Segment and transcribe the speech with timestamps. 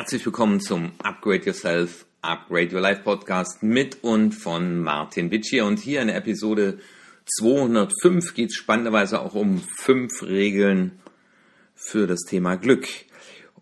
[0.00, 5.66] Herzlich willkommen zum Upgrade Yourself, Upgrade Your Life Podcast mit und von Martin Witschier.
[5.66, 6.78] Und hier in der Episode
[7.36, 10.92] 205 geht es spannenderweise auch um fünf Regeln
[11.74, 12.88] für das Thema Glück.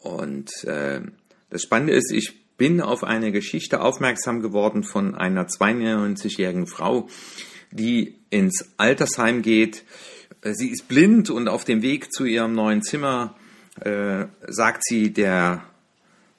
[0.00, 1.02] Und äh,
[1.50, 7.10] das Spannende ist, ich bin auf eine Geschichte aufmerksam geworden von einer 92-jährigen Frau,
[7.72, 9.84] die ins Altersheim geht.
[10.42, 13.36] Sie ist blind und auf dem Weg zu ihrem neuen Zimmer
[13.80, 15.66] äh, sagt sie der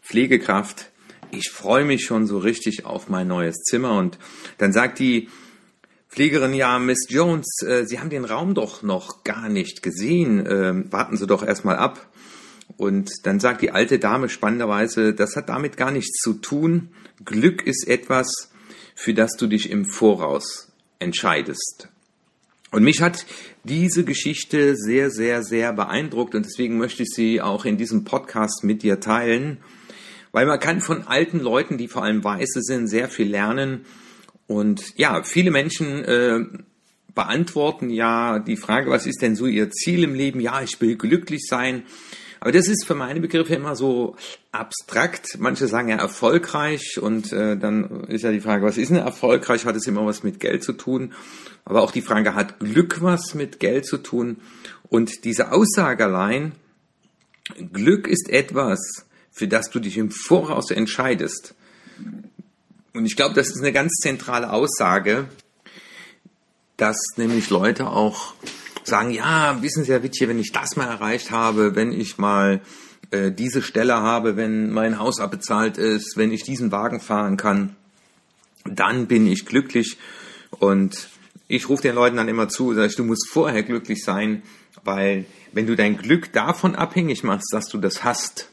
[0.04, 0.92] Pflegekraft,
[1.32, 3.98] ich freue mich schon so richtig auf mein neues Zimmer.
[3.98, 4.20] Und
[4.58, 5.30] dann sagt die
[6.10, 10.46] Pflegerin, ja, Miss Jones, äh, Sie haben den Raum doch noch gar nicht gesehen.
[10.46, 12.08] Äh, warten Sie doch erstmal ab.
[12.78, 16.90] Und dann sagt die alte Dame spannenderweise, das hat damit gar nichts zu tun.
[17.26, 18.52] Glück ist etwas,
[18.96, 21.90] für das du dich im Voraus entscheidest.
[22.72, 23.26] Und mich hat
[23.64, 28.64] diese Geschichte sehr, sehr, sehr beeindruckt und deswegen möchte ich sie auch in diesem Podcast
[28.64, 29.60] mit dir teilen,
[30.34, 33.86] weil man kann von alten Leuten, die vor allem Weiße sind, sehr viel lernen.
[34.48, 36.40] Und ja, viele Menschen äh,
[37.16, 40.42] beantworten ja die Frage, was ist denn so ihr Ziel im Leben?
[40.42, 41.84] Ja, ich will glücklich sein.
[42.40, 44.18] Aber das ist für meine Begriffe immer so
[44.52, 45.38] abstrakt.
[45.40, 49.66] Manche sagen ja erfolgreich und äh, dann ist ja die Frage, was ist denn erfolgreich?
[49.66, 51.14] Hat es immer was mit Geld zu tun?
[51.64, 54.38] Aber auch die Frage, hat Glück was mit Geld zu tun?
[54.90, 56.52] Und diese Aussage allein,
[57.72, 61.56] Glück ist etwas, für das du dich im Voraus entscheidest.
[62.94, 65.28] Und ich glaube, das ist eine ganz zentrale Aussage,
[66.78, 68.36] dass nämlich Leute auch
[68.84, 72.62] sagen, ja, wissen Sie, Herr Wittje, wenn ich das mal erreicht habe, wenn ich mal
[73.12, 77.76] äh, diese Stelle habe, wenn mein Haus abbezahlt ist, wenn ich diesen Wagen fahren kann,
[78.66, 79.98] dann bin ich glücklich.
[80.52, 81.10] Und
[81.48, 84.44] ich rufe den Leuten dann immer zu, sag ich, du musst vorher glücklich sein,
[84.84, 88.50] weil wenn du dein Glück davon abhängig machst, dass du das hast,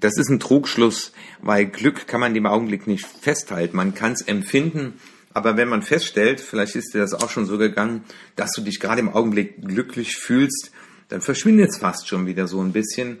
[0.00, 3.76] das ist ein Trugschluss, weil Glück kann man im Augenblick nicht festhalten.
[3.76, 4.94] Man kann es empfinden,
[5.32, 8.80] aber wenn man feststellt, vielleicht ist dir das auch schon so gegangen, dass du dich
[8.80, 10.72] gerade im Augenblick glücklich fühlst,
[11.08, 13.18] dann verschwindet es fast schon wieder so ein bisschen.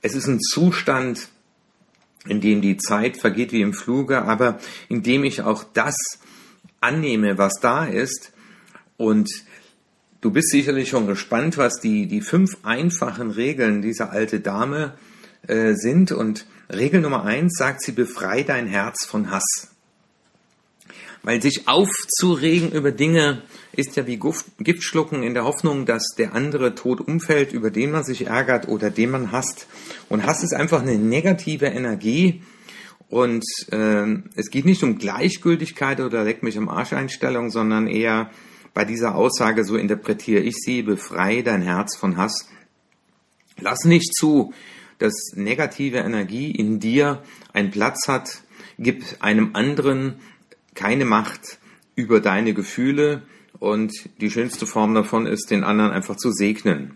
[0.00, 1.28] Es ist ein Zustand,
[2.26, 5.96] in dem die Zeit vergeht wie im Fluge, aber in dem ich auch das
[6.80, 8.32] annehme, was da ist.
[8.96, 9.28] Und
[10.20, 14.94] du bist sicherlich schon gespannt, was die, die fünf einfachen Regeln dieser alte Dame
[15.46, 16.12] sind.
[16.12, 19.68] Und Regel Nummer eins sagt sie, befrei dein Herz von Hass.
[21.22, 23.42] Weil sich aufzuregen über Dinge
[23.74, 24.18] ist ja wie
[24.58, 28.68] Gift schlucken in der Hoffnung, dass der andere tot umfällt, über den man sich ärgert
[28.68, 29.66] oder den man hasst.
[30.08, 32.42] Und Hass ist einfach eine negative Energie.
[33.08, 38.30] Und äh, es geht nicht um Gleichgültigkeit oder Leck mich am Arsch Einstellung, sondern eher
[38.74, 42.48] bei dieser Aussage, so interpretiere ich sie, befreie dein Herz von Hass.
[43.60, 44.52] Lass nicht zu,
[45.02, 48.42] dass negative Energie in dir einen Platz hat,
[48.78, 50.14] gib einem anderen
[50.74, 51.58] keine Macht
[51.96, 53.22] über deine Gefühle
[53.58, 56.92] und die schönste Form davon ist, den anderen einfach zu segnen.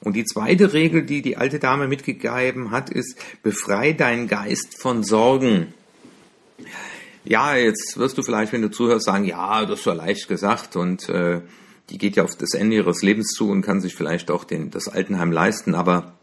[0.00, 5.02] Und die zweite Regel, die die alte Dame mitgegeben hat, ist, befrei deinen Geist von
[5.02, 5.74] Sorgen.
[7.24, 11.08] Ja, jetzt wirst du vielleicht, wenn du zuhörst, sagen, ja, das war leicht gesagt und
[11.08, 11.42] äh,
[11.90, 14.70] die geht ja auf das Ende ihres Lebens zu und kann sich vielleicht auch den,
[14.70, 16.17] das Altenheim leisten, aber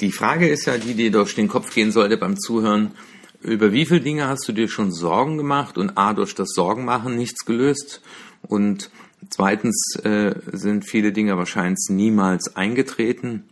[0.00, 2.92] die Frage ist ja, die dir durch den Kopf gehen sollte beim Zuhören,
[3.40, 7.16] über wie viele Dinge hast du dir schon Sorgen gemacht und A, durch das Sorgenmachen
[7.16, 8.02] nichts gelöst?
[8.42, 8.90] Und
[9.30, 13.44] zweitens äh, sind viele Dinge wahrscheinlich niemals eingetreten.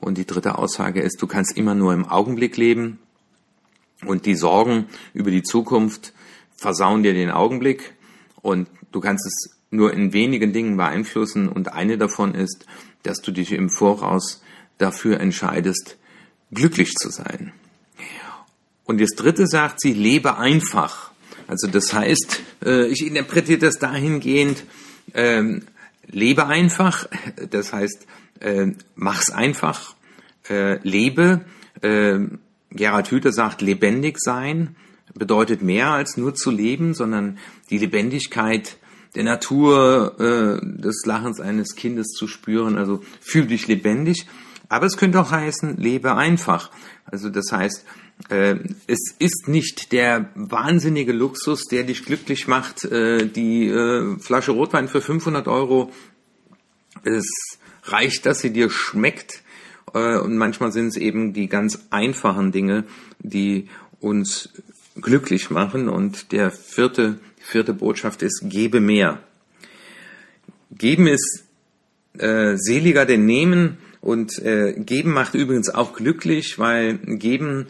[0.00, 2.98] Und die dritte Aussage ist, du kannst immer nur im Augenblick leben.
[4.06, 6.12] Und die Sorgen über die Zukunft
[6.56, 7.94] versauen dir den Augenblick.
[8.42, 11.48] Und du kannst es nur in wenigen Dingen beeinflussen.
[11.48, 12.66] Und eine davon ist,
[13.02, 14.42] dass du dich im Voraus
[14.80, 15.96] dafür entscheidest,
[16.52, 17.52] glücklich zu sein.
[18.84, 21.12] Und das dritte sagt sie, lebe einfach.
[21.46, 24.64] Also das heißt, äh, ich interpretiere das dahingehend,
[25.14, 25.62] ähm,
[26.06, 27.08] lebe einfach,
[27.50, 28.06] das heißt,
[28.40, 29.94] äh, mach's einfach,
[30.48, 31.44] äh, lebe.
[31.82, 32.18] Äh,
[32.70, 34.76] Gerhard Hüther sagt, lebendig sein
[35.14, 37.38] bedeutet mehr als nur zu leben, sondern
[37.70, 38.76] die Lebendigkeit
[39.14, 42.78] der Natur, äh, des Lachens eines Kindes zu spüren.
[42.78, 44.26] Also fühl dich lebendig.
[44.70, 46.70] Aber es könnte auch heißen, lebe einfach.
[47.04, 47.84] Also das heißt,
[48.28, 48.56] äh,
[48.86, 54.86] es ist nicht der wahnsinnige Luxus, der dich glücklich macht, äh, die äh, Flasche Rotwein
[54.86, 55.90] für 500 Euro.
[57.02, 57.26] Es
[57.82, 59.42] reicht, dass sie dir schmeckt.
[59.92, 62.84] Und manchmal sind es eben die ganz einfachen Dinge,
[63.18, 63.68] die
[63.98, 64.50] uns
[65.00, 65.88] glücklich machen.
[65.88, 69.18] Und der vierte, vierte Botschaft ist, gebe mehr.
[70.70, 71.42] Geben ist
[72.18, 73.78] äh, seliger denn nehmen.
[74.00, 77.66] Und äh, geben macht übrigens auch glücklich, weil geben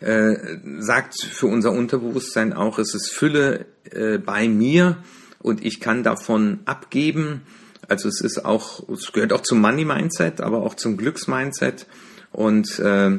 [0.00, 0.34] äh,
[0.78, 4.96] sagt für unser Unterbewusstsein auch, es ist Fülle äh, bei mir
[5.40, 7.42] und ich kann davon abgeben.
[7.86, 11.86] Also es ist auch, es gehört auch zum Money Mindset, aber auch zum Glücksmindset
[12.32, 13.18] und äh,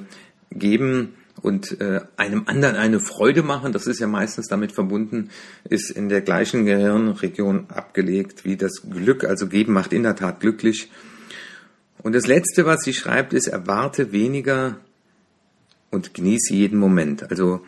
[0.49, 5.29] geben und äh, einem anderen eine Freude machen, das ist ja meistens damit verbunden,
[5.65, 9.23] ist in der gleichen Gehirnregion abgelegt wie das Glück.
[9.23, 10.89] Also geben macht in der Tat glücklich.
[12.05, 14.77] Und das Letzte, was sie schreibt, ist, erwarte weniger
[15.89, 17.31] und genieße jeden Moment.
[17.31, 17.61] Also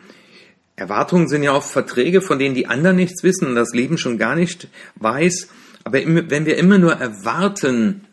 [0.76, 4.16] Erwartungen sind ja auch Verträge, von denen die anderen nichts wissen und das Leben schon
[4.16, 5.48] gar nicht weiß.
[5.82, 8.04] Aber wenn wir immer nur erwarten,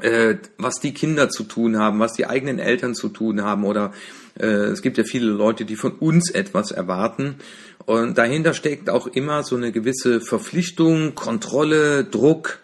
[0.00, 3.92] äh, was die Kinder zu tun haben, was die eigenen Eltern zu tun haben oder
[4.36, 7.36] äh, es gibt ja viele Leute, die von uns etwas erwarten
[7.84, 12.58] und dahinter steckt auch immer so eine gewisse Verpflichtung, Kontrolle, Druck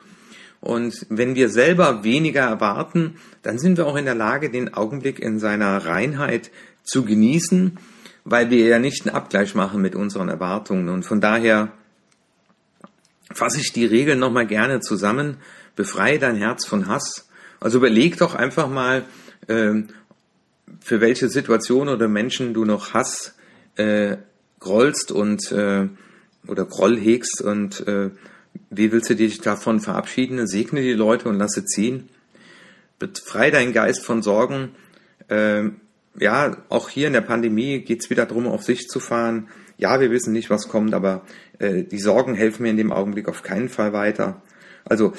[0.63, 5.19] und wenn wir selber weniger erwarten, dann sind wir auch in der Lage, den Augenblick
[5.19, 6.53] in seiner Reinheit
[6.85, 7.79] zu genießen,
[8.25, 11.73] weil wir ja nicht einen Abgleich machen mit unseren Erwartungen und von daher
[13.33, 15.39] fasse ich die Regeln nochmal gerne zusammen
[15.75, 17.29] befreie dein Herz von Hass.
[17.59, 19.05] Also überleg doch einfach mal,
[19.49, 19.83] äh,
[20.81, 23.35] für welche Situation oder Menschen du noch Hass
[23.75, 24.17] äh,
[24.61, 25.89] grollst und äh,
[26.47, 28.11] oder Groll hegst und äh,
[28.75, 30.47] wie willst du dich davon verabschieden?
[30.47, 32.09] Segne die Leute und lasse ziehen.
[32.99, 34.71] Befreie deinen Geist von Sorgen.
[35.29, 35.65] Äh,
[36.19, 39.49] ja, auch hier in der Pandemie geht's wieder darum, auf sich zu fahren.
[39.77, 41.23] Ja, wir wissen nicht, was kommt, aber
[41.59, 44.41] äh, die Sorgen helfen mir in dem Augenblick auf keinen Fall weiter.
[44.87, 45.13] Also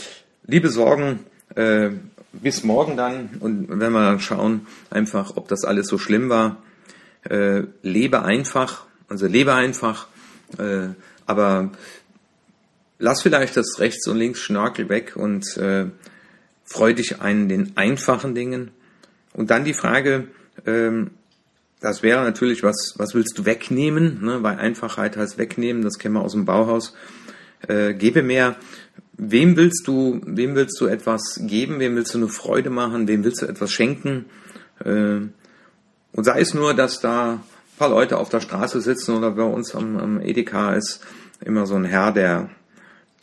[0.48, 1.20] liebe Sorgen,
[1.56, 1.92] äh,
[2.32, 6.58] bis morgen dann und wenn wir dann schauen, einfach, ob das alles so schlimm war.
[7.30, 10.08] Äh, lebe einfach, also lebe einfach,
[10.58, 10.90] äh,
[11.26, 11.72] aber
[13.04, 15.88] lass vielleicht das rechts und links Schnörkel weg und äh,
[16.64, 18.72] freu dich an den einfachen Dingen.
[19.34, 20.30] Und dann die Frage,
[20.66, 21.12] ähm,
[21.82, 24.24] das wäre natürlich, was, was willst du wegnehmen?
[24.24, 24.42] Ne?
[24.42, 26.96] Weil Einfachheit heißt wegnehmen, das kennen wir aus dem Bauhaus.
[27.68, 28.56] Äh, gebe mehr.
[29.18, 31.80] Wem willst du, wem willst du etwas geben?
[31.80, 33.10] Wem willst du eine Freude machen?
[33.10, 34.28] Wem willst du etwas schenken?
[34.80, 35.28] Äh,
[36.14, 37.42] und sei es nur, dass da ein
[37.78, 41.06] paar Leute auf der Straße sitzen oder bei uns am, am Edeka ist
[41.44, 42.50] immer so ein Herr, der,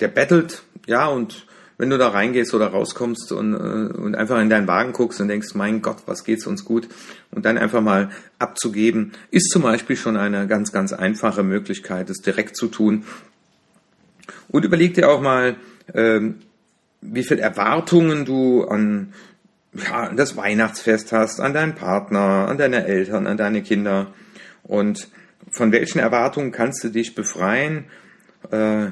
[0.00, 1.46] der bettelt, ja, und
[1.80, 5.28] wenn du da reingehst oder rauskommst und, äh, und einfach in deinen Wagen guckst und
[5.28, 6.88] denkst, mein Gott, was geht's uns gut,
[7.30, 12.18] und dann einfach mal abzugeben, ist zum Beispiel schon eine ganz, ganz einfache Möglichkeit, es
[12.18, 13.04] direkt zu tun.
[14.48, 15.56] Und überleg dir auch mal,
[15.94, 16.40] ähm,
[17.00, 19.14] wie viel Erwartungen du an,
[19.72, 24.08] ja, an das Weihnachtsfest hast, an deinen Partner, an deine Eltern, an deine Kinder
[24.64, 25.08] und
[25.50, 27.86] von welchen Erwartungen kannst du dich befreien?
[28.50, 28.90] Äh,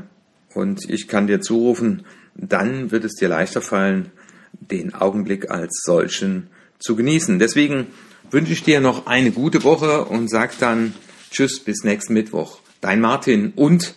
[0.55, 2.05] und ich kann dir zurufen,
[2.35, 4.11] dann wird es dir leichter fallen,
[4.53, 6.49] den Augenblick als solchen
[6.79, 7.39] zu genießen.
[7.39, 7.89] Deswegen
[8.31, 10.95] wünsche ich dir noch eine gute Woche und sag dann
[11.31, 12.61] Tschüss bis nächsten Mittwoch.
[12.81, 13.95] Dein Martin und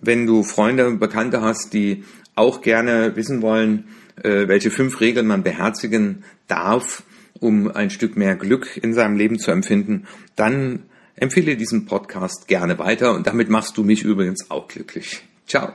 [0.00, 2.04] wenn du Freunde, Bekannte hast, die
[2.34, 3.84] auch gerne wissen wollen,
[4.22, 7.02] äh, welche fünf Regeln man beherzigen darf,
[7.40, 10.06] um ein Stück mehr Glück in seinem Leben zu empfinden,
[10.36, 10.84] dann
[11.16, 15.22] empfehle diesen Podcast gerne weiter und damit machst du mich übrigens auch glücklich.
[15.46, 15.72] Tchau!